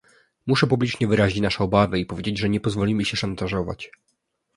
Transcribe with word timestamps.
Muszę 0.47 0.67
publicznie 0.67 1.07
wyrazić 1.07 1.41
nasze 1.41 1.63
obawy 1.63 1.99
i 1.99 2.05
powiedzieć, 2.05 2.39
że 2.39 2.49
nie 2.49 2.59
pozwolimy 2.59 3.05
się 3.05 3.17
szantażować 3.17 3.91